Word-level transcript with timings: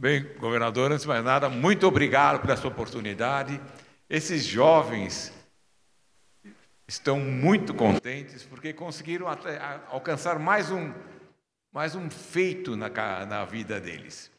Bem, 0.00 0.22
governador, 0.38 0.92
antes 0.92 1.02
de 1.02 1.08
mais 1.08 1.24
nada, 1.24 1.48
muito 1.48 1.84
obrigado 1.84 2.40
por 2.40 2.50
essa 2.50 2.68
oportunidade. 2.68 3.60
Esses 4.08 4.44
jovens 4.44 5.32
estão 6.86 7.18
muito 7.18 7.74
contentes 7.74 8.44
porque 8.44 8.72
conseguiram 8.72 9.26
alcançar 9.88 10.38
mais 10.38 10.70
um, 10.70 10.94
mais 11.72 11.96
um 11.96 12.08
feito 12.08 12.76
na, 12.76 12.88
na 13.26 13.44
vida 13.44 13.80
deles. 13.80 14.30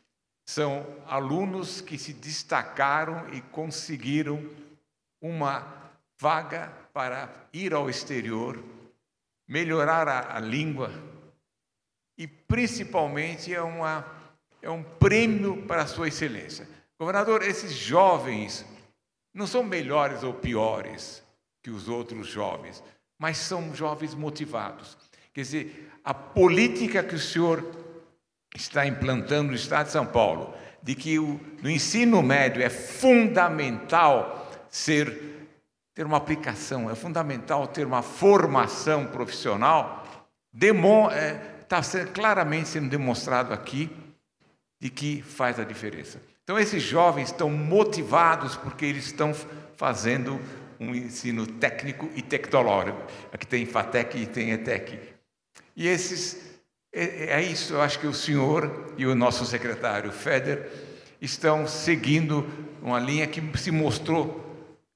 São 0.46 0.88
alunos 1.06 1.81
que 1.81 1.97
se 1.97 2.13
destacaram 2.13 3.28
e 3.33 3.41
conseguiram 3.41 4.49
uma 5.19 5.91
vaga 6.17 6.71
para 6.94 7.29
ir 7.51 7.73
ao 7.73 7.89
exterior, 7.89 8.63
melhorar 9.46 10.07
a, 10.07 10.37
a 10.37 10.39
língua 10.39 10.89
e, 12.17 12.26
principalmente, 12.26 13.53
é, 13.53 13.62
uma, 13.62 14.19
é 14.62 14.69
um 14.69 14.83
prêmio 14.83 15.63
para 15.63 15.83
a 15.83 15.87
sua 15.87 16.07
excelência. 16.07 16.67
Governador, 16.99 17.44
esses 17.44 17.72
jovens 17.72 18.66
não 19.34 19.48
são 19.48 19.63
melhores 19.63 20.23
ou 20.23 20.34
piores 20.34 21.23
que 21.63 21.70
os 21.70 21.88
outros 21.88 22.27
jovens, 22.27 22.84
mas 23.17 23.38
são 23.38 23.73
jovens 23.73 24.14
motivados. 24.14 24.98
Quer 25.34 25.41
dizer, 25.41 25.91
a 26.03 26.14
política 26.14 27.03
que 27.03 27.16
o 27.16 27.20
senhor 27.20 27.64
está 28.55 28.86
implantando 28.86 29.50
no 29.50 29.55
Estado 29.55 29.88
de 29.88 29.91
São 29.91 30.05
Paulo, 30.05 30.53
de 30.81 30.95
que 30.95 31.20
o, 31.20 31.39
no 31.62 31.70
ensino 31.70 32.22
médio 32.22 32.64
é 32.64 32.70
fundamental 32.70 34.50
ser 34.70 35.30
ter 35.94 36.05
uma 36.05 36.17
aplicação, 36.17 36.89
é 36.89 36.95
fundamental 36.95 37.67
ter 37.67 37.86
uma 37.86 38.02
formação 38.02 39.05
profissional, 39.08 40.05
está 40.53 42.00
é, 42.00 42.05
claramente 42.05 42.70
sendo 42.70 42.89
demonstrado 42.89 43.53
aqui 43.53 43.89
de 44.80 44.90
que 44.90 45.22
faz 45.22 45.60
a 45.60 45.64
diferença. 45.64 46.22
Então, 46.44 46.58
esses 46.58 46.82
jovens 46.82 47.30
estão 47.30 47.50
motivados 47.50 48.56
porque 48.56 48.86
eles 48.86 49.06
estão 49.06 49.34
fazendo 49.76 50.40
um 50.80 50.95
ensino 50.95 51.45
técnico 51.45 52.09
e 52.16 52.22
tecnológico. 52.22 53.02
Aqui 53.31 53.45
tem 53.45 53.66
FATEC 53.66 54.18
e 54.18 54.26
tem 54.26 54.52
ETEC. 54.52 54.98
E 55.76 55.88
esses, 55.88 56.59
é, 56.94 57.34
é 57.34 57.42
isso, 57.42 57.73
eu 57.73 57.81
acho 57.81 58.00
que 58.00 58.08
o 58.08 58.14
senhor 58.14 58.94
e 58.98 59.06
o 59.06 59.14
nosso 59.14 59.45
secretário 59.45 60.12
Feder 60.12 60.70
estão 61.22 61.68
seguindo 61.68 62.48
uma 62.81 63.00
linha 63.00 63.28
que 63.28 63.42
se 63.58 63.72
mostrou 63.72 64.46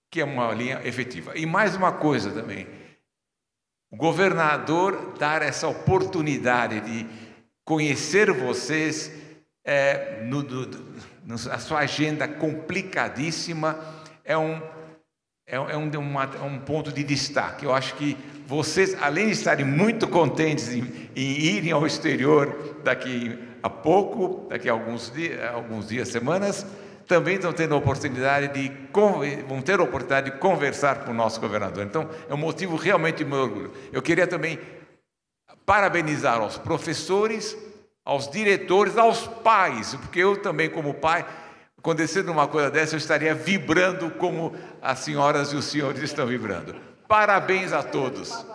que 0.10 0.22
é 0.22 0.24
uma 0.24 0.54
linha 0.54 0.80
efetiva. 0.86 1.36
E 1.36 1.46
mais 1.46 1.76
uma 1.76 1.92
coisa 1.92 2.30
também, 2.32 2.68
o 3.92 3.98
governador 3.98 5.16
dar 5.18 5.42
essa 5.42 5.68
oportunidade 5.68 6.82
de 6.82 7.08
conhecer 7.66 8.32
vocês 8.32 9.12
é, 9.66 10.22
no, 10.24 10.44
no, 10.44 11.36
a 11.36 11.60
sua 11.60 11.80
agenda 11.80 12.28
complicadíssima 12.28 13.80
é 14.26 14.38
um, 14.38 14.62
é, 15.48 15.56
é 15.56 15.78
um, 15.78 15.90
uma, 16.00 16.24
é 16.24 16.42
um 16.42 16.60
ponto 16.60 16.92
de 16.92 17.04
destaque. 17.04 17.66
Eu 17.66 17.74
acho 17.74 17.96
que 17.96 18.18
vocês, 18.46 18.96
além 19.02 19.28
de 19.28 19.32
estarem 19.32 19.66
muito 19.66 20.08
contentes 20.08 20.70
em, 20.70 21.10
em 21.16 21.40
irem 21.40 21.72
ao 21.72 21.86
exterior 21.88 22.78
daqui 22.84 23.40
a 23.62 23.70
pouco, 23.70 24.48
daqui 24.50 24.68
a 24.68 24.74
alguns 24.74 25.12
dias, 25.12 25.42
alguns 25.54 25.88
dias 25.88 26.10
semanas, 26.10 26.66
também 27.08 27.36
estão 27.36 27.54
tendo 27.54 27.74
a 27.74 27.78
oportunidade 27.78 28.48
de 28.54 28.72
vão 29.48 29.62
ter 29.62 29.80
a 29.80 29.84
oportunidade 29.84 30.32
de 30.32 30.38
conversar 30.38 31.04
com 31.04 31.12
o 31.12 31.14
nosso 31.14 31.40
governador. 31.40 31.86
Então, 31.86 32.10
é 32.30 32.34
um 32.34 32.38
motivo 32.38 32.76
realmente 32.76 33.18
de 33.18 33.26
meu 33.26 33.40
orgulho. 33.40 33.72
Eu 33.92 34.02
queria 34.02 34.28
também 34.28 34.60
parabenizar 35.66 36.40
aos 36.40 36.58
professores, 36.58 37.58
aos 38.06 38.30
diretores, 38.30 38.98
aos 38.98 39.28
pais, 39.28 39.96
porque 39.96 40.20
eu 40.20 40.42
também, 40.42 40.70
como 40.70 40.94
pai, 40.94 41.26
acontecendo 41.78 42.32
uma 42.32 42.48
coisa 42.48 42.70
dessa, 42.70 42.96
eu 42.96 42.98
estaria 42.98 43.34
vibrando 43.34 44.10
como 44.12 44.56
as 44.82 45.00
senhoras 45.00 45.52
e 45.52 45.56
os 45.56 45.66
senhores 45.66 46.02
estão 46.02 46.26
vibrando. 46.26 46.76
Parabéns 47.08 47.72
a 47.72 47.84
todos. 47.84 48.46